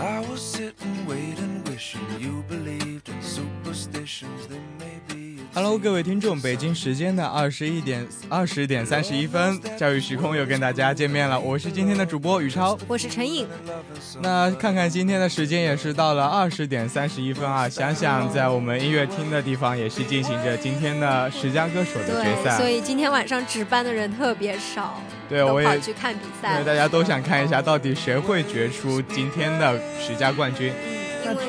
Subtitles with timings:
[0.00, 4.46] I was sitting, waiting, wishing you believed in superstitions.
[4.46, 5.19] They may be.
[5.52, 11.38] Hello，各位听众，北京时间的二十一点二十点三十一分，教育时空又跟大家见面了。
[11.38, 13.48] 我是今天的主播宇超，我是陈颖。
[14.22, 22.56] 那看看今天的时间也是到了二十点三十一分啊，想想在我们音乐厅的地方也是进行着今天的十佳歌手的决赛。
[22.56, 26.52] 所以今天晚上值班的人特别少，对，我也跑去看比赛。
[26.52, 30.72] 因为大家都想看一下到底谁会决出今天的十佳冠军。
[31.24, 31.44] 因为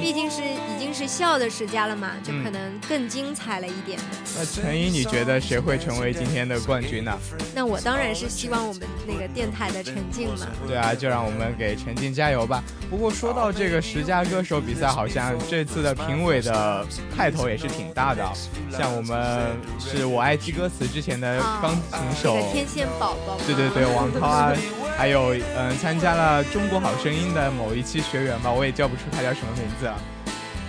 [0.00, 3.98] 毕竟是已经是笑的十佳了嘛，就可能更精彩了一点。
[4.36, 7.18] 那陈怡，你觉得谁会成为今天的冠军呢？
[7.54, 10.46] 那我当然是希望我们那个电台的陈静嘛。
[10.66, 12.62] 对啊，就让我们给陈静加油吧。
[12.90, 18.22] 不过说到这个十佳歌手比赛，好像这次的评委的派头也是挺大的。
[18.70, 24.52] 像我们是我爱记歌词之前的钢琴手、哦、天线宝宝，对对对，王涛啊，
[24.96, 29.81] 还有嗯参加了中国好声音的某一期学员吧，我也叫不出他叫什么名字。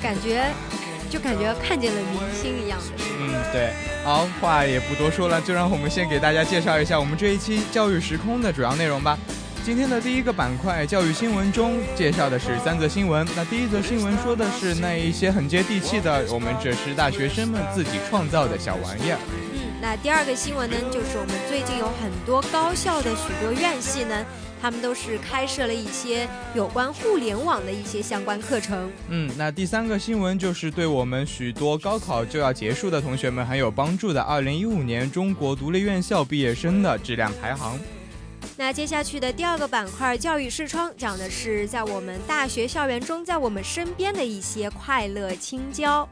[0.01, 0.51] 感觉
[1.09, 3.03] 就感觉看见了明星一样的。
[3.19, 3.71] 嗯，对。
[4.03, 9.17] 好，话也不多说了，就让我们先给大家介绍一下我们这一期教育时空的主要内容吧。
[9.63, 13.25] 今天的第一个板块教育新闻中介绍的是三则新闻。
[13.33, 19.17] 那第一则新闻说的是那一些很接地气的我们这是大学生们自己创造的小玩意儿。
[19.31, 24.25] 嗯，那第二个新闻呢，就是我们最近有很多高校的许多院系呢。
[24.63, 26.25] 他们都是开设了一些
[26.55, 28.89] 有关互联网的一些相关课程。
[29.09, 37.77] 嗯，那第三个新闻就是对我们许多高考就要结束的同学们很有帮助的2015年中国独立院校毕业生的质量排行。
[38.55, 46.07] 那接下去的第二个板块教育视窗讲的是在我们大学校园中，在我们身边的一些快乐青椒。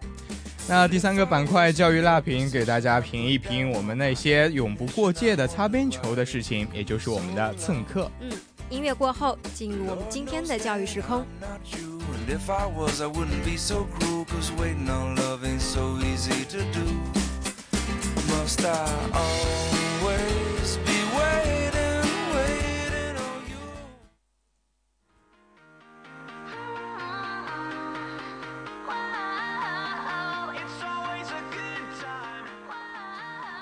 [0.68, 8.10] 那第三个板块教育辣评，给大家评一评我们那些永不过界的擦边球的事情，也就是我们的蹭课。
[8.22, 8.32] 嗯，
[8.72, 11.26] 音乐过后，进入我们今天的教育时空。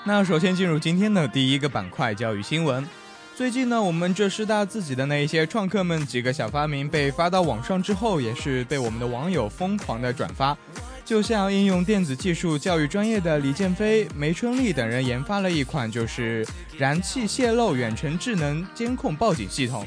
[0.06, 2.99] 那首先进入今天的第一个板块教育新闻。
[3.40, 10.54] 最近呢，我们浙师大自己的那一些创客们几个小发明被发到网上之后，也是被我们的网友疯狂的转发。
[11.06, 16.46] 就像应用电子技术教育专业的李建飞、梅春丽等人研发了一款就是
[16.76, 19.86] 燃气泄漏远程智能监控报警系统。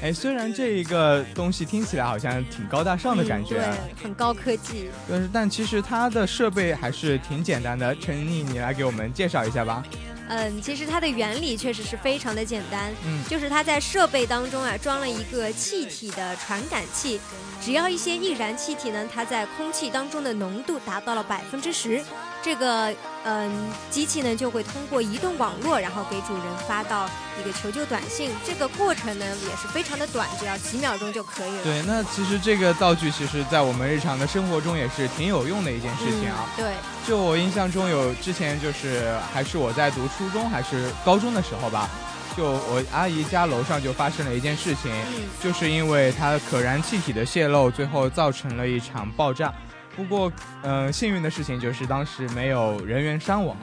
[0.00, 4.88] 哎，虽然这一个东西听起来好像挺高大上的感觉，嗯、对，很高科技。
[5.10, 7.94] 但是，但其实它的设备还是挺简单的。
[7.96, 9.84] 陈毅，你来给我们介绍一下吧。
[10.28, 17.20] 嗯，其实它的原理确实是非常的简单，嗯，就是它在设备当中啊装了一个气体的传感器，
[17.60, 22.02] 只要一些易燃气体呢，它在空气当中的浓度达到了百分之十，
[22.44, 22.94] 这个
[23.24, 23.50] 嗯
[23.90, 27.08] 机器呢就会通过移动网络，然后给主人发到
[27.40, 28.30] 一个求救短信。
[28.44, 31.62] 这个过程呢也是非常的短，只要几秒钟就可以了。
[31.62, 36.46] 对，那其实这个道具其实在我们日常的生活中也是挺有用的一件事情啊。
[36.58, 36.74] 嗯、对，
[37.08, 41.88] 就我印象中有之前就是还是我在读初中还是高中的时候吧，
[42.36, 49.50] 就我阿姨家楼上就发生了一件事情，嗯、就是因为它可燃气体的泄漏，最后造成了一场爆炸。
[49.96, 50.32] 不过，
[50.62, 53.56] 嗯、呃，幸运的事情就是当时没有人员伤亡。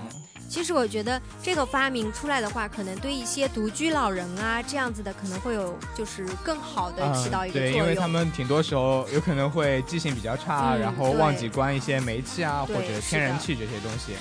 [0.50, 7.72] 其实我觉得这个发明出来的话，可能对一些独居老人啊这样子的可能会有就是更好的起到一个作用、嗯。
[7.72, 14.14] 对，因为他们挺多时候有可能会记性比较差，嗯、然后忘记关一些煤气啊或者天然气这些东西。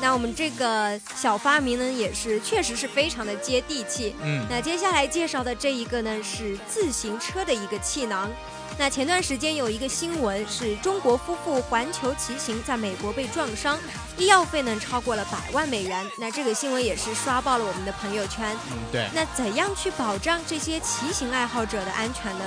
[0.00, 4.14] 那我们这个小发明呢，也是确实是非常的接地气。
[4.22, 8.30] 嗯，那接下来介绍的这一个呢，是自行车的一个气囊。
[8.80, 13.76] 那前段时间有一个新闻，是中国夫妇环球骑行在美国被撞伤，
[14.16, 16.06] 医药费呢超过了百万美元。
[16.16, 18.56] 那这个新闻也是刷爆了我们的朋友圈。
[18.70, 19.08] 嗯，对。
[19.12, 22.44] 那怎样去保障这些骑行爱好者的安全呢？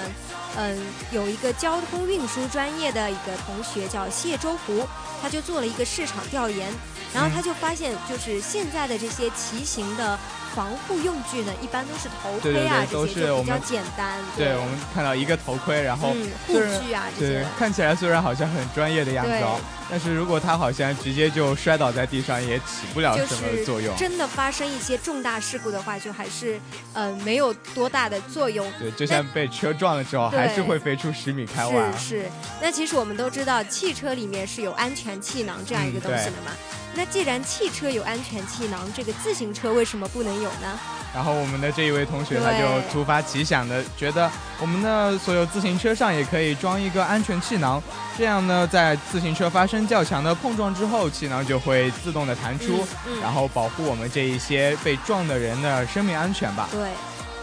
[0.56, 0.80] 嗯，
[1.12, 4.88] 有一个交通运输专业的一个同学叫谢周福，
[5.22, 6.72] 他就做了一个市场调研，
[7.14, 10.18] 然后他就发现，就是现在的这些骑行的
[10.56, 14.20] 防护用具呢，一般都是头盔啊这些就比较简单。
[14.36, 16.10] 对，我们看到一个头盔，然后
[16.48, 19.60] 护具啊这些，看起来虽然好像很专业的样子哦，
[19.90, 23.96] 但是如果他好像直接就摔倒在地上，也起不了什么作用。
[23.96, 26.60] 真的发生一些重大事故的话，就还是
[26.94, 28.70] 呃没有多大的作用。
[28.78, 31.92] 对，就像被车撞了之后，还是会飞出十米开外。
[31.94, 32.30] 是是。
[32.62, 36.52] 那其实我们都知道，汽车里面是有安全气囊这样一个东西的嘛。
[36.94, 40.80] 那既然汽车有安全气囊，这个自行车为什么不能有呢？
[41.14, 47.84] 然后我们的这一位同学他就突发奇想的觉得，我们的所有自行车上也可以装一个安全气囊，
[48.18, 52.88] 这样呢，在自行车发生较强的碰撞之后，气囊就会自动的弹出，
[53.22, 56.70] 然后保护我们这一些被撞的人的生命安全吧。
[56.72, 56.92] 对，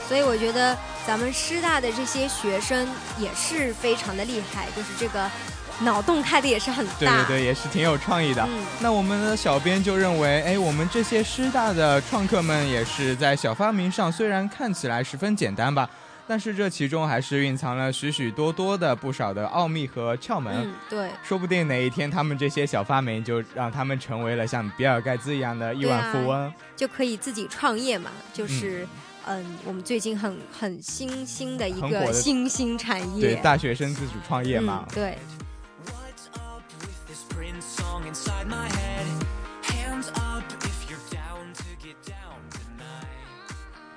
[0.08, 0.74] 所以我觉得
[1.06, 5.30] 咱们师大的这些学生也是非常的厉害，就是这个。
[5.80, 8.46] 脑洞开的也是很大，对对对，也是挺有创意的。
[8.80, 15.88] 那我们的小编就认为，哎，我们这些师大的创客们也是在小发明上，虽然看起来十分简单吧，
[16.26, 20.52] 但是这其中还是蕴藏了许许多多的不少的奥秘和窍门。
[20.64, 28.10] 嗯，对，说不定哪一天他们这些小发明就让他们成为了像比尔盖茨一样的亿万富翁，就可以自己创业嘛。
[28.32, 28.84] 就是，
[29.26, 34.84] 嗯，我们最近很很新兴的一个新兴产业，对，大学生自主创业嘛。
[34.92, 35.16] 对。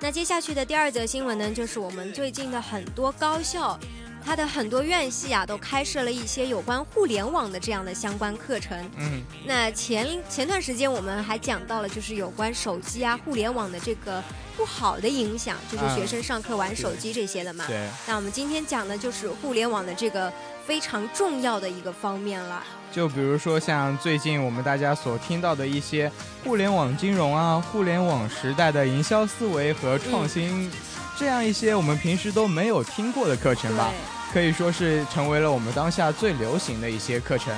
[0.02, 3.78] 那接下去的第二则新闻呢，就是我们最近的很多高校，
[4.24, 8.76] 它的很多院系啊，都开设了一些有关互联网的这样的相关课程。
[8.96, 14.20] 嗯，那前前段时间我们还讲到了，就是有关手机啊、互联网的这个
[14.56, 17.64] 不好的影响，就是学生上课玩手机这些的嘛。
[17.68, 17.88] 对。
[18.04, 20.32] 那我们今天讲的就是互联网的这个
[20.66, 22.60] 非常重要的一个方面了。
[22.92, 26.12] 就比如说像最近我们大家所听到的一些
[26.44, 30.70] 互联网金融啊、互联网时代的营销思维和创新，
[31.16, 33.90] 这样一些我们平时都没有听过的课程吧，
[34.30, 37.50] 可以说是成为了我们当下最流行的一些课程。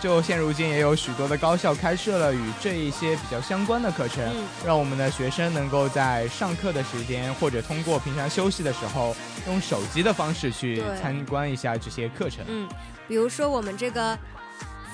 [0.00, 4.34] 就现如今也有许多的高校开设了与这一些比较相关的课程，
[4.64, 9.14] 让我们的学生能够在上课的时间或者通过平常休息的时候，
[9.46, 12.44] 用手机的方式去参观一下这些课程。
[12.48, 12.68] 嗯，
[13.06, 14.18] 比如说我们这个。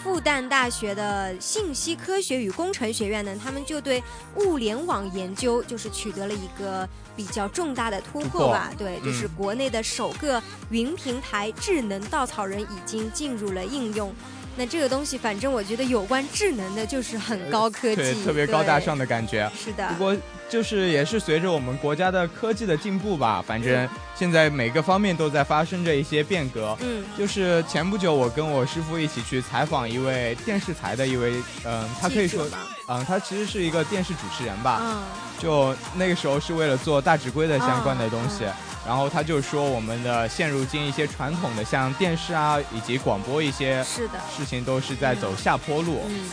[0.02, 4.02] 复旦大学的信息科学与工程学院呢，他们就对
[4.36, 8.72] 物联网研究就是取得了一个比较重大的突破吧。
[8.76, 14.12] 对，就是国内的首个云平台智能稻草人已经进入了应用。
[14.56, 19.50] 那这个东西，反正我觉得有关智能的，就是很高科技，对，特别高大上的感觉。
[19.56, 19.88] 是的。
[19.90, 20.16] 不过，
[20.52, 26.76] 就是也是随着我们国家的科技的进步吧，反正现在每个方面都在发生着一些变革。
[26.80, 27.02] 嗯。
[27.16, 32.46] 就是前不久，我跟我师傅一起去采访一位电视台的一位，嗯，他可以说，
[32.86, 34.78] 嗯，他其实是一个电视主持人吧。
[34.82, 35.02] 嗯。
[35.38, 38.44] 就那个时候是为了做大指挥的相关的东西。
[38.86, 46.02] 然后他就说，我们的现如今一些传统的像电视啊，以及广播一些是的事情，都是在走下坡路。
[46.08, 46.30] 嗯，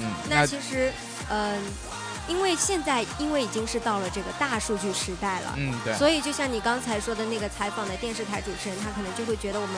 [0.00, 0.12] 嗯。
[0.28, 0.92] 那其实，
[1.30, 1.56] 嗯，
[2.28, 5.94] 因为现在因为已经是到了这个大数据时代了，嗯，对。
[5.94, 9.76] 所以就像你刚才说的那个采访的电视台主持人，他可能就会觉得我们。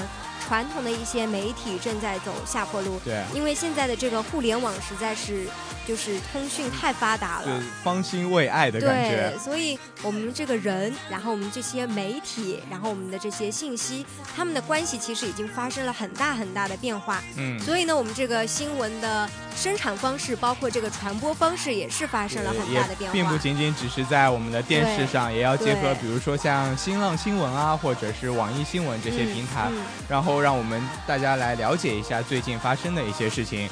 [0.48, 5.46] 传统的一些媒体正在走下坡路，对，因为现在的这个互联网实在是
[5.86, 9.30] 就是通讯太发达了，方兴未艾的感觉。
[9.30, 14.04] 对，所以我们这个人，然后我们这些媒体，然后我们的这些信息，
[14.34, 17.22] 他们的关系其实已经发生了很大很大的变化。
[17.36, 23.12] 嗯，所以呢，我们这个新闻的生产方式，包括这个传播方式，也是发生了很大的变化。
[23.12, 29.70] 并不仅仅只是在我们的电视上，也要结合，比如说像新浪新闻啊，或者是网易新闻这些平台，
[30.08, 30.40] 然后。
[30.40, 33.68] 让我们大家来了解一下最近发生的一些事情。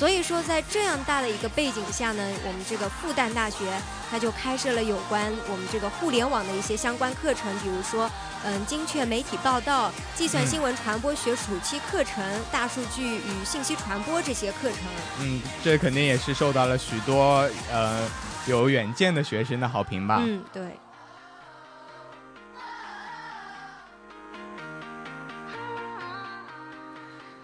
[0.00, 3.66] 所以说，在这样大的一个背景下呢，我们这个复旦大学
[4.10, 8.10] 它就开设了有关我们这个互联网的一些相关课程，比如说，
[8.42, 14.78] 嗯，精确媒体报道、计算新闻传播学暑期课程、大数据与信息传播这些课程。
[15.18, 18.08] 嗯，这肯定也是受到了许多呃
[18.46, 20.22] 有远见的学生的好评吧。
[20.26, 20.62] 嗯，对。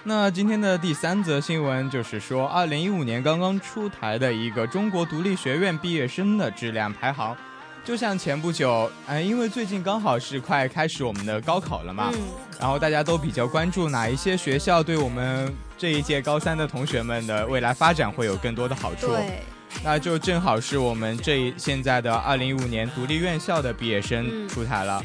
[0.09, 7.37] 那今天的第三则新闻就是说，二零一五年刚刚出台的一个中国独立学院毕业生的质量排行，
[7.85, 12.13] 就像前不久，哎，因为最近刚好是快开始我们的高考了嘛，
[12.61, 19.13] 然后大家都比较关注哪一些学校对我们这一届高三的同学们的未来发展会有更多的好处，
[19.83, 25.03] 那就正好是我们这现在的二零一五年独立院校的毕业生出台了。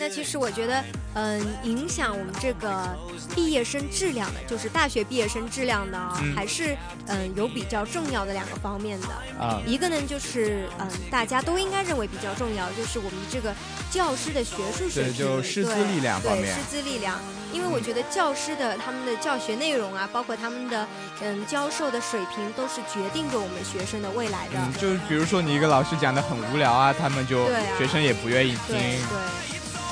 [0.00, 0.82] 那其实我觉得，
[1.14, 2.88] 嗯，影响我们这个
[3.34, 6.74] 毕业生质量的，就是大学毕业生质量呢，还是
[7.06, 9.60] 嗯有比较重要的两个方面的啊。
[9.66, 13.54] 一个呢就是嗯大家都应该认为比较重要，就是我们这个
[13.90, 17.20] 教师的学术水平，就师资力量方面，师资力量。
[17.52, 20.86] 因为我觉得教师的他们的教学内容啊，包括他们的
[21.20, 24.54] 嗯教授的水平，都是决定着我们学生的未来的。
[24.54, 28.78] 嗯，就是比如说你一个老师讲的很无聊啊，他们就学生也不愿意听。
[28.78, 29.00] 对，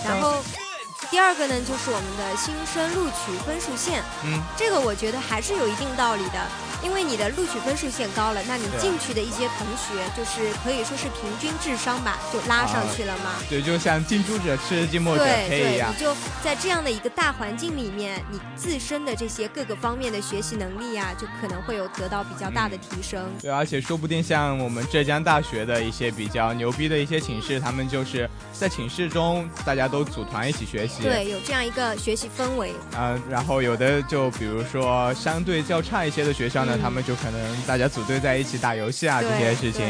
[0.05, 0.68] 然后。
[1.11, 6.47] 第二个呢，就是我们的新生录取分数线，嗯，这个我觉得还是有一定道理的，
[6.83, 13.37] 因为你的录取分数线高了，那你进去的一些同学，就是可以说是平均智商吧，就拉上去了嘛。
[13.49, 15.91] 对，就像近朱者赤，近墨者黑一样。
[15.91, 23.25] 对，你就在这样的一个大环境里面，你自身的这些各个方面的学习能力啊，就可能会有得到比较大的提升。
[23.41, 30.98] 对，而且说不定像我们浙江大学的一些比较牛逼的一些寝室，他们就是在寝室中大家都组团一起学习。
[31.03, 32.73] 对，有这样一个学习氛围。
[32.97, 39.85] 嗯，然后有的就比如说相对较差一些的学校呢，他们就可能大家组队在一起打游戏啊这些事情。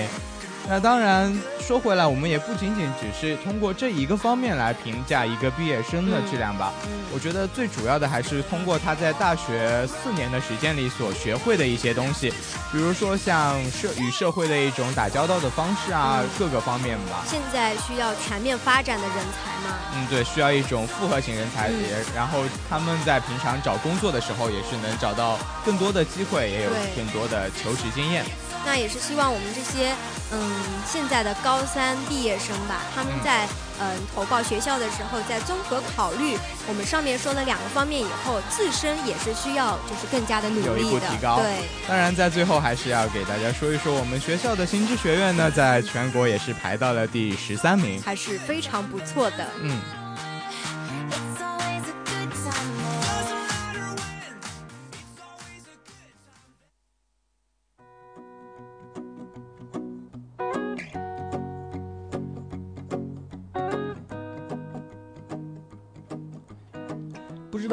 [0.70, 6.70] 那当然说回来，我们也不仅仅只是通过这一个方面来评价一个毕业生的质量吧。
[7.10, 12.28] 我觉得最主要的还是通过他在大学四年的时间里所学会的一些东西，
[12.70, 17.24] 比如说像社与社会的一种打交道的方式啊，各个方面吧。
[17.26, 19.74] 现在需要全面发展的人才吗？
[19.94, 28.22] 嗯，对，需要一种复合型人才，也然后他们在平常找工作的时候也是能找到更多的机会，也有更多的求职经验。
[28.66, 29.94] 那也是希望我们这些
[30.32, 30.52] 嗯
[30.86, 33.46] 现在的高三毕业生吧，他们在
[33.80, 36.36] 嗯投报学校的时候，在综合考虑
[36.68, 41.08] 我们上面说的两个方面以后，自身也是需要就是更加的努力的。
[41.18, 49.46] 对，当然在最后还是要给大家说一说，我们学校的新知学院呢，在全国也是排到了第十三名，还是非常不错的。
[49.60, 49.80] 嗯。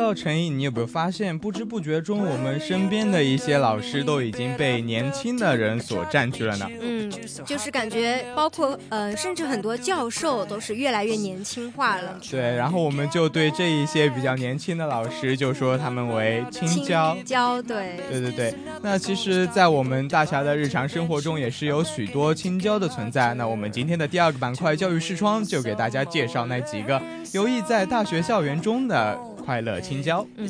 [0.06, 6.70] 不知道陈毅，你有没有发现，不知不觉中，我们身边的一些老师都已经被年轻的人所占据了呢？
[6.80, 7.12] 嗯，
[7.44, 12.20] 就是感觉，包括呃，甚至很多教授都是越来越年轻化了。
[12.30, 17.16] 对，然后我们就对这一些比较年轻的老师，就说他们为青椒。
[17.16, 17.96] 青椒，对。
[18.08, 18.54] 对对对。
[18.84, 23.34] 那其实，在我们大侠的日常生活中，也是有许多青椒的存在。
[23.34, 29.20] 那我们今天的第二个板块教育视窗，就给大家介绍那几个游弋在大学校园中的。
[29.46, 30.26] 快乐青椒。
[30.38, 30.50] 嗯。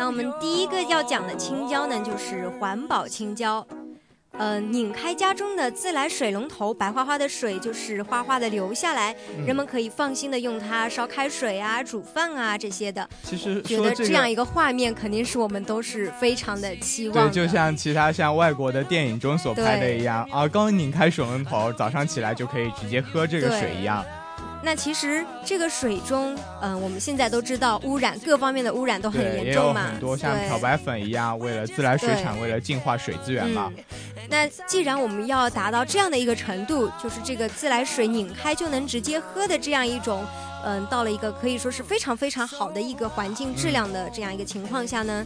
[0.00, 3.66] 那我们第一个要讲的青椒呢，就是环保青椒。
[4.38, 9.14] 嗯，拧开家中的自来水龙头，白花花的水就是哗哗的流下来，
[9.44, 13.08] 人们可以放心的用它烧开水啊、煮饭啊这些的。
[13.22, 17.28] 其实觉得这样一个画面，肯定是我们都是非常的期望。
[17.28, 24.04] 对，就像其他像外国的电影中所拍的一样啊，刚拧开水龙头，早上起来就可以直接喝这个水一样。
[24.62, 33.72] 那其实这个水中，嗯，我们现在都知道污染各方面的污染都很严重嘛，很多像漂白粉一样，为了自来水厂，为了净化水资源嘛。
[34.28, 40.24] 那既然我们要达到这样的一个程度，就是这个自来水拧开就能直接喝的这样一种。
[40.64, 45.24] 嗯，到了一个可以说是非常非常好的一个环境质量的这样一个情况下呢，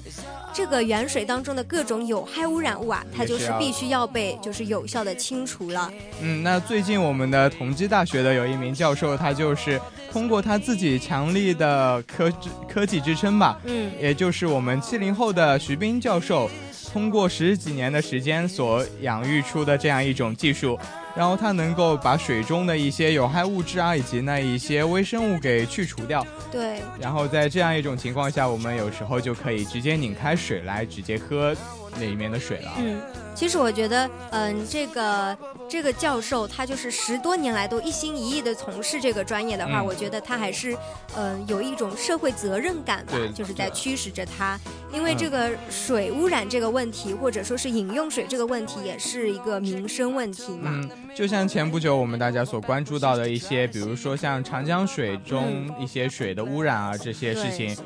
[0.52, 5.90] 这个原水当中的各种有害污染物啊，它就是必须要被就是有效的清除了。
[6.20, 12.30] 嗯，那最近我们的同济大学的有一名教授，他就是通过他自己强力的科
[12.68, 16.50] 科技支撑吧，嗯，也就是我们七零后的徐斌教授，
[16.92, 20.78] 通过十几年的时间所养育出的这样一种技术。
[21.14, 26.26] 然后它能够把水中的一些有害物质啊，以及那一些微生物给去除掉。
[26.50, 26.80] 对。
[26.98, 31.54] 然后在这样一种情况下，我们有时候就可以直接拧开水来直接喝
[31.96, 32.72] 那里面的水了。
[32.78, 33.00] 嗯。
[33.34, 40.76] 其实我觉得，嗯，这个这个教授他就是十多年来都一心一意的从事这个专业的话，我觉得他还是，
[41.16, 44.60] 嗯，有一种社会责任感吧，就是在驱使着他。
[44.92, 50.70] 因为这个水污染这个问题，或者说是饮用水这个问题，也是一个民生问题嘛。
[50.70, 57.76] 嗯，就像前不久我们大家所关注到的一些，比如说像长江水中一些水的污染啊这些事情。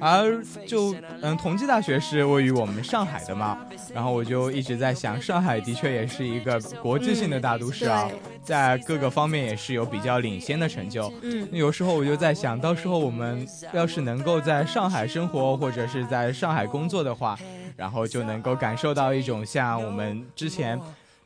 [0.00, 3.58] 而就嗯，同济大学是位于我们上海的嘛，
[3.92, 8.10] 然后我就一直在想，上海的确也是一个国际性的大都市啊，
[8.42, 11.12] 在各个方面也是有比较领先的成就。
[11.20, 17.38] 嗯，有时候我就在想到时候我们要是能够在上海生活或者是在上海工作的话，
[17.76, 20.80] 然后就能够感受到一种像我们之前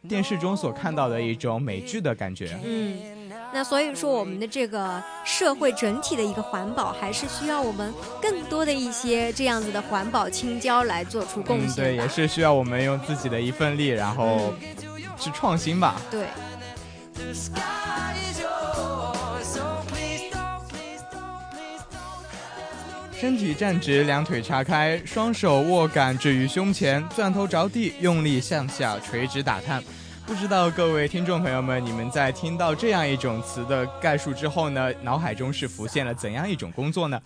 [0.08, 2.58] 电视中所看到的一种美剧的感觉。
[2.64, 2.96] 嗯，
[3.52, 11.76] 那所以说我们的这个社会整体的一个环保，还是需要我们更多的一些这样子的环保青椒来做出贡献、嗯。
[11.76, 14.52] 对，也是需要我们用自己的一份力，然后
[15.18, 16.00] 去创新吧。
[16.10, 16.26] 对。
[23.18, 29.82] 身体站直，两腿叉开，双手握杆置于胸前，钻头着地，用力向下垂直打探。
[30.26, 37.18] 不知道各位听众朋友们，你们在听到这样一种词的概述之后呢，脑海中是浮现了怎样一种工作呢？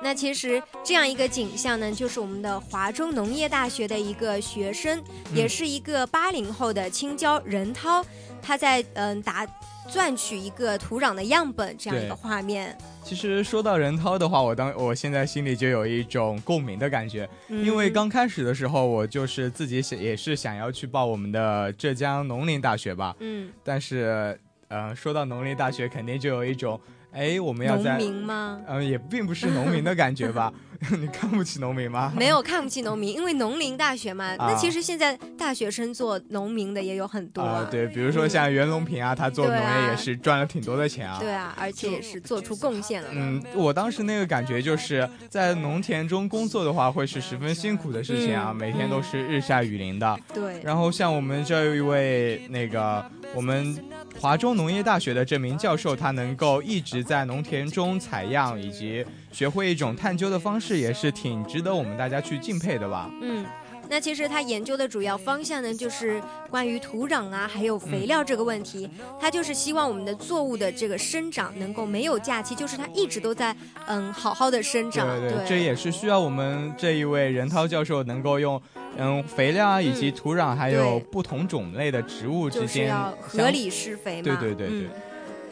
[0.00, 5.02] 那其实这样一个景象呢，就是我们的华中农业大学的一个学生，
[5.34, 8.04] 也是一个八零后的青椒任涛，
[8.40, 9.44] 他在嗯打
[9.92, 12.74] 钻取一个土壤的样本这样一个画面。
[13.04, 26.80] 其实说到任涛的话，我当我现在心里就有一种共鸣的感觉，因为刚开始的时候，我就是自己想也是想要去报我们的浙江农林大学吧，嗯，但是，呃，说到农林大学，肯定就有一种。
[27.12, 28.58] 哎，我们要在农民吗？
[28.66, 30.50] 嗯，也并不是农民的感觉吧？
[30.98, 32.12] 你看不起农民吗？
[32.18, 34.34] 没有看不起农民，因为农林大学嘛。
[34.36, 37.66] 那其实现在大学生做农民的也有很多啊。
[37.70, 41.18] 对，比如说像袁隆平啊，他做农业也是赚了挺多的钱啊。
[41.20, 43.08] 对啊，而且也是做出贡献了。
[43.12, 50.18] 嗯，我当时那个感觉就是在农田中工作的话，会是十分辛苦的事情啊，每天都是日晒雨淋的。
[50.34, 50.60] 对。
[50.62, 53.82] 然后像我们这一位那个我们。
[54.20, 63.10] 华中农业大学的这名教授，他能够一直在农田中采样，以及学会一种探究的方式，也是挺值得我们大家去敬佩的吧？
[63.20, 63.44] 嗯，
[63.88, 68.88] 那其实他研究的主要方向呢，就是关于土壤啊，还有肥料这个问题。
[69.18, 75.06] 他就是希望我们的作物的这个生长能够没有假期，就是它一直都在嗯好好的生长。
[75.18, 78.60] 对对，这也是需要我们这一位任涛教授能够用。
[78.98, 84.22] 嗯，肥料啊，以及土壤，还有不同种类的植物之间合理施肥嘛。
[84.22, 84.88] 对对对对。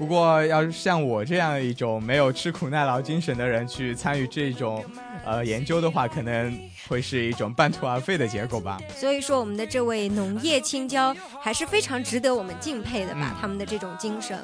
[0.00, 4.82] 不过，要是像我这样一种没有吃苦耐劳精神的人去参与这种
[5.26, 8.80] 呃研究的话，可能会是一种半途而废的结果吧。
[8.96, 13.36] 所以说，我们的这位农业青椒还是非常值得我们敬佩的吧？
[13.38, 14.38] 他们的这种精神。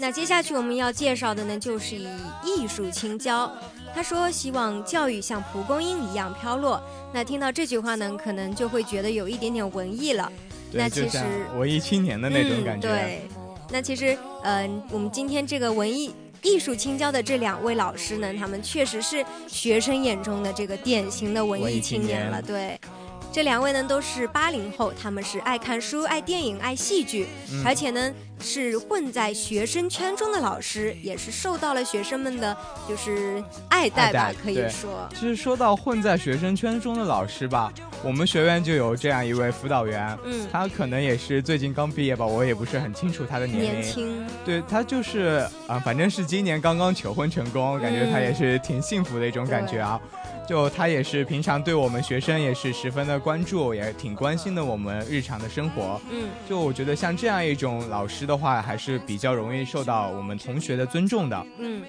[0.00, 2.08] 那接下去我们要介绍的呢，就是以
[2.44, 3.52] 艺术青椒。
[3.92, 6.80] 他说希望教育像蒲公英一样飘落。
[7.12, 10.30] 那听到这句话呢，可能就会觉得有一点点文艺了。
[10.70, 11.18] 那其实
[11.56, 12.88] 文艺青年的那种感觉。
[12.88, 13.22] 对。
[13.70, 22.40] 那其实，嗯，我们今天这个文艺艺术青椒的这两位老师呢，他们确实是学生眼中的这个典型的文艺青年了。
[22.40, 22.78] 对。
[23.30, 27.26] 这两位呢都是八零后，他们是爱看书、爱电影、爱戏剧，
[27.64, 32.56] 而且呢是混在学生圈中的老师，也是受到了学生们的
[32.88, 35.08] 就是爱戴吧，可以说。
[35.14, 43.70] 其实说到混在学生圈中的老师吧，我们学院就有这样一位辅导员，嗯，他可能也是最近刚毕业吧，我也不是很清楚他的年龄。
[43.72, 44.26] 年轻。
[44.44, 50.00] 对他就是啊，反正是今年刚刚求婚成功，感觉他也是挺幸福的一种感觉啊。
[50.48, 56.00] 就他也是平常对我们学生也是十分的关注，也挺关心的我们日常的生活。
[56.10, 61.46] 嗯，就我觉得像这样一种老师的话，还是比较容易受到我们同学的尊重的。
[61.58, 61.82] 嗯。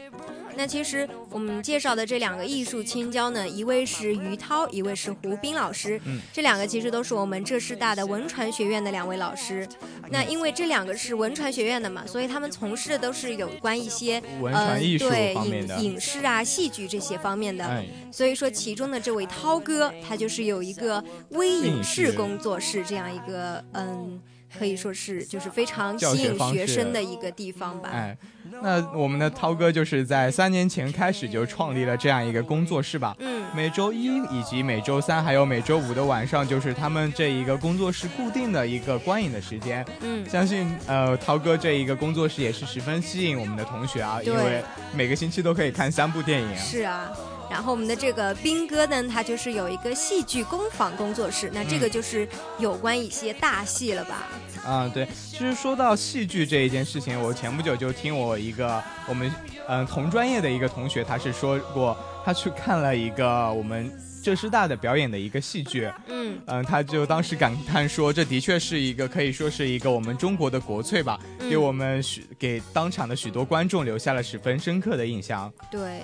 [0.56, 6.00] 那其实我们介绍的这两个艺术青椒呢，一位是于涛，一位是胡斌老师。
[6.06, 9.68] 嗯，这两个其实都是我们浙师大的文传学院的两位老师。
[10.12, 17.84] 那因为这两个是文传学院的嘛，所以他们从事的都是有关一些文传艺术对影影视啊、戏剧这些方面的。
[18.12, 24.20] 所以说，其中的这位涛哥，他就是有一个微影视工作室这样一个嗯。
[24.58, 27.90] 可以说是就是非常吸引学生的一个地方吧。
[27.94, 28.18] 哎，
[28.62, 33.16] 那我们的涛哥就是在三年前开始就创立了这样一个工作室吧。
[33.20, 39.86] 嗯，每周一以及每周三还有每周五的晚上，就是他们这一个工作室固定的一个观影的时间。
[40.02, 46.56] 嗯，相信呃涛哥这一个工作室也是十分吸引我们的同学啊，因为每个星期都可以看三部电影。
[46.56, 47.10] 是啊。
[47.50, 52.28] 然后我们的这个斌哥呢，他就是有一个戏剧工坊工作室，那这个就是
[52.60, 54.28] 有关一些大戏了吧？
[54.66, 55.08] 啊，对。
[55.14, 59.32] 其实说到戏剧这一件事情，我前不久就听我一个我们
[59.68, 63.92] 嗯同专业的一个同学，他是说过他去看了一个我们
[64.24, 75.52] 浙师大的表演的一个戏剧，嗯嗯，他就当时感叹说，这的确是一个可以说是一个我们中国的国粹吧，给我们许给当场的许多观众留下了十分深刻的印象。
[75.72, 76.02] 对。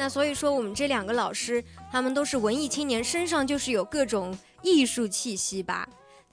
[0.00, 4.32] 那所以说，我们这两个老师，他们都是文艺青年，身上就是有各种
[4.62, 5.88] 艺术气息吧。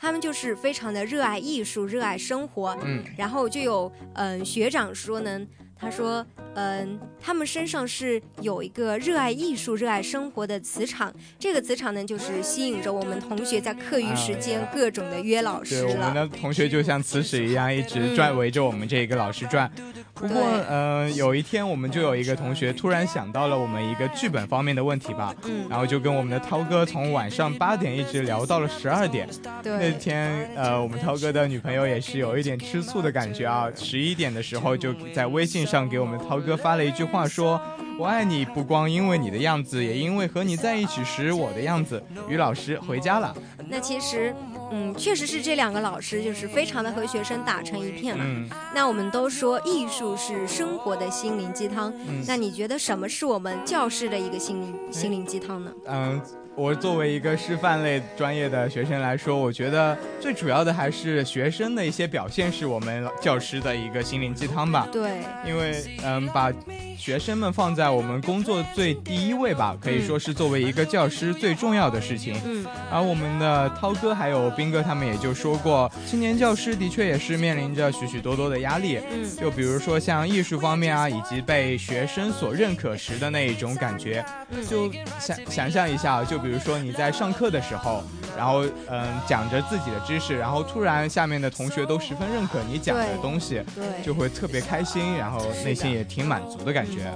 [0.06, 2.78] 他们就是非常的热爱艺术，热爱生活。
[2.84, 5.41] 嗯，然后就有嗯、学长说呢，
[5.78, 6.26] 他说
[6.58, 16.14] 嗯、他们身上是有一个热爱艺术、热爱生活的磁场，这个磁场呢就是吸引着我们同学在课余时间各种的约老师对，我们。
[16.14, 19.70] 的同学就像磁石一样，一直转围着我们这一个老师转。
[20.14, 29.28] 不过，嗯呃，有一天我们就有一个同学突然想到了我们一个剧本方面的问题吧，嗯，然后就跟我们的涛哥从晚上八点一直聊到了十二点。
[29.66, 33.70] 那，天，呃，我们涛哥的女朋友也是有一点吃醋的感觉啊。
[33.76, 37.60] 十一点的时候，就在微信上给我们涛哥发了一句话，说
[37.99, 43.36] ：“我爱你，不光因为你的样子，也因为和你在一起时我的样子。”于老师回家了。
[43.67, 44.34] 那其实。
[44.71, 48.23] 嗯，确实是这两个老师就是非常的和学生打成一片嘛。
[48.28, 55.71] 嗯，那我们都说艺术是生活的心灵鸡汤，嗯那你觉得什么是我们教师的一个心灵心灵鸡汤呢？
[55.86, 56.19] 嗯，
[56.56, 64.88] 我作为一个师范类专业的学生来说，我觉得最主要的还是学生的一些表现是我们教师的一个心灵鸡汤吧。
[64.89, 66.52] 对，因为嗯，把
[66.98, 72.39] 学生们放在我们工作最第一位吧，可以说是作为一个教师最重要的事情。
[72.46, 78.98] 嗯，而我们的涛哥还有斌哥他们也就说过，青年教师的确也是面临着许许多多的压力。
[79.12, 84.89] 嗯就比如说像艺术方面啊，以及被学生所认可时的那一种感觉，嗯就
[85.20, 88.03] 想想象一下，就比如说你在上课的时候，
[88.38, 97.12] 然后嗯讲着自己的知识，然后突然下面的同学都十分认可你讲的东西，对，就会特别开心，然后内心也挺满足的感觉。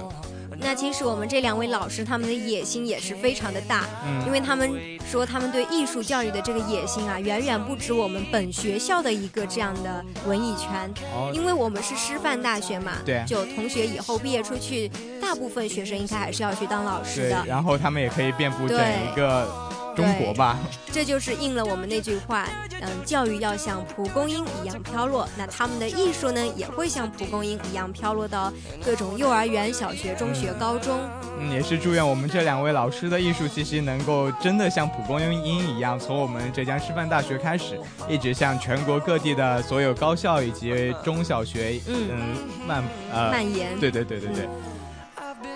[0.62, 4.70] 那其实我们这两位老师他们的野心也是非常的大，嗯，因为他们
[5.10, 10.70] 说他们对艺术教育的这个野心啊，远远不止我们本学校的一个这样的文艺圈。
[11.14, 14.88] 哦，因为我们是师范大学嘛，对就同学以后毕业出去，
[15.20, 19.48] 大部分学生应该还是要去当老师对的，，然后他们也可以遍布整一个
[19.94, 20.58] 中国吧。
[20.92, 22.48] 这就是应了我们那句话，
[22.80, 28.52] 嗯，教育要像蒲公英一样飘落，那他们的艺术呢，也会像蒲公英一样飘落到
[28.84, 30.98] 各种幼儿园、小学、中学、高中。
[31.38, 43.78] 嗯，也是祝愿我们这两位老师的艺术气息能够真的像蒲公英一样，从我们浙江师范大学开始，一直向全国各地的所有高校以及中小学，嗯漫呃，蔓延。
[43.78, 44.48] 对对对对对。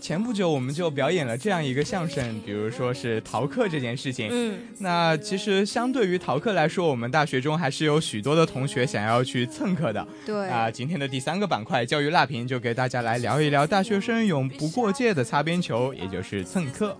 [0.00, 4.28] 前不久我们就表演了这样一个相声，比如说是逃课这件事情。
[4.30, 10.06] 嗯，那其实相对于逃课来说，我们大学中还是有许多的同学想要去蹭课的。
[10.26, 10.48] 对。
[10.48, 16.96] 啊，今天的第三个板块教育辣评就给大家来聊一聊大学生永不过界的擦边球，也就是蹭课。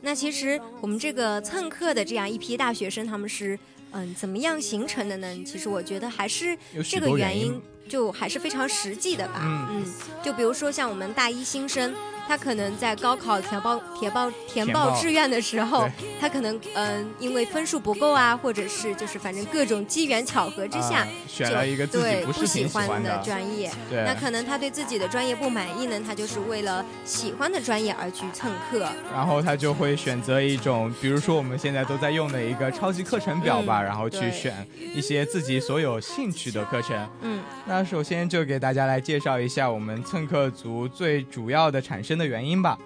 [0.00, 3.58] 那其实我们这个蹭课的这样一批大学生，他们是
[3.90, 5.26] 嗯怎么样形成的呢？
[5.44, 9.40] 其实我觉得还是这个原因就还是非常实际的吧。
[9.42, 9.84] 嗯
[10.22, 11.94] 就比如说像我们大一新生。
[12.28, 15.88] 他可能在高考填报填报填报志愿的时候，
[16.20, 23.72] 他可能嗯、因为分数不够啊，或者是就是反正各种机缘巧合之下，啊选了一个自己对不是喜欢欢的专业。
[23.88, 28.86] 对那可能他对自己的专业不满意呢，他就是为了喜欢的专业而去蹭课。
[29.10, 37.08] 然后他就会选择一种，比如说我们现在都在用的一个超级课程表吧，嗯然后去选一些自己所有兴趣的课程。
[37.22, 42.78] 嗯，那首先就给大家来介绍一下我们蹭课族最主要的产生的原因吧。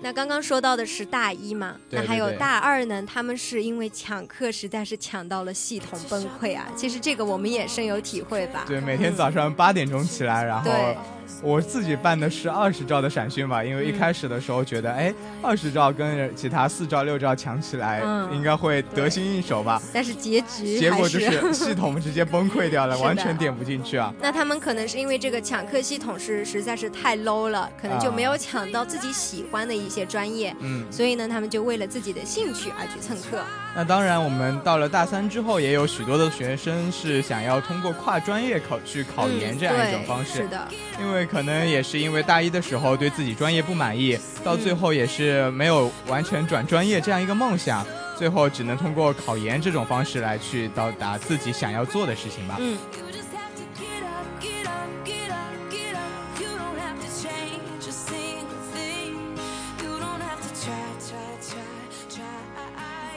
[0.00, 3.02] 那刚刚说到的是大一嘛，对那还有大二呢？
[3.04, 6.68] 他们是因为抢课实在是抢到了系统崩溃啊！
[6.76, 8.62] 其实这个我们也深有体会吧。
[8.64, 10.96] 对，每天早上八点钟起来，然后对
[11.42, 15.12] 我自己办的是二十兆的闪讯吧，因为一嗯开始的时候觉得，哎，
[15.42, 19.80] 二十兆跟其他四兆、六兆抢起来，嗯应该会得心应手吧。
[19.92, 24.12] 但是结局结果就是系统直接崩溃掉了， 完全点不进去啊。
[24.20, 33.42] 那他们可能是因为这个抢课系统是实在是太 low 了，可能就啊没有抢到自己喜欢的一些专业，嗯，所以呢，他们就为了自己的兴趣而去蹭课。
[33.76, 40.66] 那当然，我们到了大三之后，也有许多的学生是想要通过跨专业考去考研嗯这样一种方式，是的，
[41.00, 52.56] 因为可能也是因为大一的时候对自己专业不满意，到最后也是没有完成转专业这样一个梦想，最后只能通过考研这种方式来去到达自己想要做的事情吧。
[52.58, 52.76] 嗯。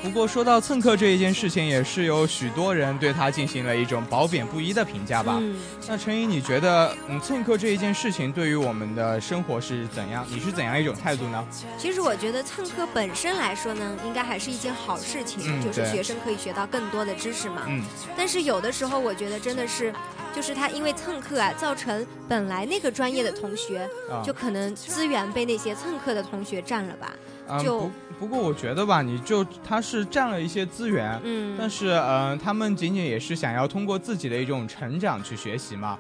[0.04, 5.38] 不过说到蹭课这一件事情，也是有许多人对他进行了一种褒贬不一的评价吧。
[5.40, 5.56] 嗯，
[5.88, 10.26] 那陈怡，你觉得嗯蹭课这一件事情对于我们的生活是怎样？
[10.28, 11.48] 你是怎样一种态度呢？
[11.78, 17.62] 其实我觉得蹭课本身来说呢，应该还是一件好事情，就是学生可以学到更多的知识嘛。
[17.68, 17.84] 嗯，
[18.18, 19.94] 但是有的时候，我觉得真的是，
[20.36, 27.14] 就是他因为蹭课啊，造成本来那个专业的同学，啊就可能资源被那些蹭课的同学占了吧。
[27.52, 35.98] 嗯就不不过我觉得吧，你就他是占了一些资源，嗯，但是呃，他们仅仅也是想要通过自己的一种成长去学习嘛。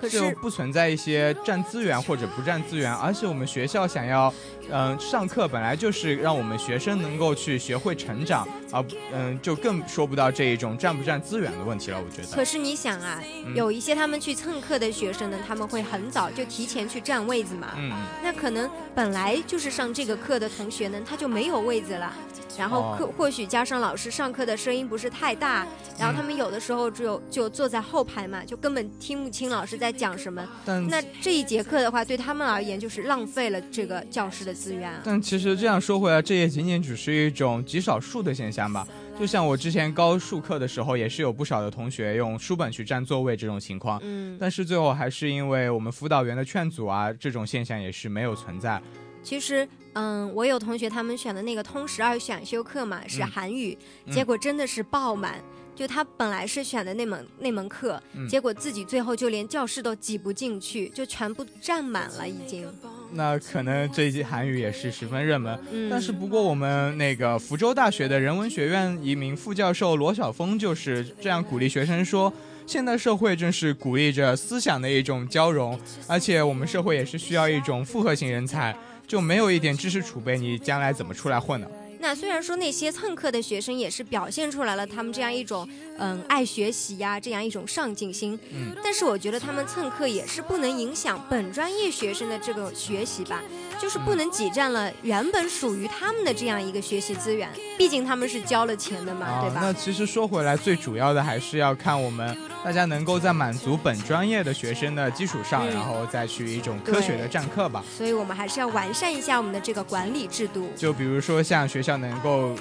[0.00, 4.32] 可就是不存在一些占资源或者不占资源，而且我们学校想要，
[4.70, 11.98] 嗯、上课本来就是让我们学生能够去学会成长，而嗯、就更说不到这一种占不占资源的问题了。
[11.98, 17.72] 我觉得，可是你想啊，嗯有一些他们去蹭课的学生呢，他们会很早就提前去占位子嘛。
[17.76, 22.12] 嗯，那可能本来就是上这个课的同学呢，他就没有位子了。
[22.58, 25.66] 然后哦课或许加上老师上课的声音不是太大，
[25.98, 30.46] 然后他们有的时候只有就坐在后排嘛，就根本听不清老师在讲什么。
[30.64, 35.00] 但那这一节课的话，对他们而言就是浪费了这个教师的资源啊。
[35.04, 38.86] 但其实这样说回来，这也仅仅只是一种极少数的现象吧。
[39.18, 48.82] 就像我之前高数课的时候，也是有不少的同学用书本去占座位这种情况，嗯，但是最后还是因为我们辅导员的劝阻啊，这种现象也是没有存在。
[49.22, 53.76] 其实，嗯，我有同学他们选的那个通识二选修课嘛，是嗯韩语，
[54.06, 55.40] 嗯结果真的是爆满。
[55.76, 62.64] 就他本来是选的那门那门课，嗯结果自己最后就连教室都挤不进去，就全部占满了已经。
[63.10, 65.58] 那可能这一季韩语也是十分热门。
[65.72, 72.32] 嗯，但是不过，我们那个福州大学的人文学院一名副教授罗晓峰就是这样鼓励学生说：
[72.68, 75.76] 现代社会正是鼓励着思想的一种交融，
[76.06, 81.66] 而且我们社会也是需要一种复合型人才，就没有一点知识储备，你将来怎么出来混呢？
[82.00, 93.42] 那虽然说那些蹭课的学生也是表现出来了他们这样一种嗯爱学习呀、这样一种上进心，嗯，但是我觉得他们蹭课也是不能影响本专业学生的这个学习吧，
[93.80, 99.60] 就是不能挤占了原本属于他们的这样一个学习资源，毕竟他们是交了钱的嘛，对吧？
[99.60, 107.84] 啊那其实说回来，最主要的还是要看我们大家能够在满足本专业的学生的基础上，嗯然后再去一种科学的占课吧。
[107.96, 110.70] 所以我们还是要完善一下我们的这个管理制度。
[110.76, 112.54] 就比如说像学校能够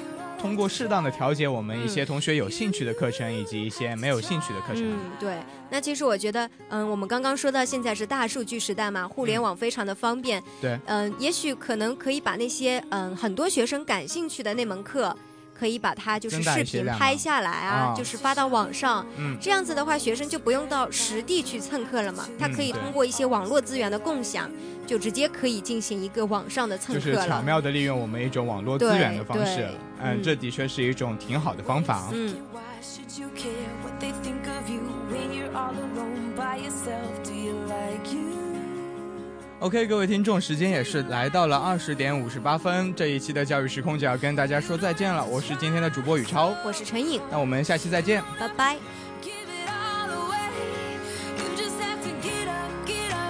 [0.44, 4.84] 通过适当的调节我们一些同学有兴趣的课程，以及一些没有兴趣的课程。
[4.84, 5.38] 嗯，对。
[5.70, 10.44] 那其实我觉得，嗯，我们刚刚说到现在是大数据时代嘛，互联网非常的方便。
[10.62, 15.16] 对，嗯，也许可能可以把那些嗯很多学生感兴趣的那门课，
[15.58, 19.06] 可以把它就是视频拍下来啊，啊就是发到网上。
[19.18, 24.52] 嗯，这样子的话，学生就不用到实地去蹭课了嘛，他可以通过一些网络资源的共享，
[24.86, 27.42] 就直接可以进行一个网上的蹭就是巧。
[27.42, 29.70] 妙的利用我们一种网络资源的方式。
[30.04, 32.10] 嗯，嗯这的确是一种挺好的方法啊。
[32.12, 33.50] 嗯，Why should you care
[33.82, 37.24] what they think of you when you're all alone by yourself?
[37.24, 38.34] Do you like you?
[39.60, 45.24] OK，各位听众，时间也是来到了二十点五十八分，这一期的教育时空就要跟大家说再见了。
[45.24, 48.22] 我是今天的主播宇超，我是陈颖，那我们下期再见。
[48.38, 48.78] 拜拜。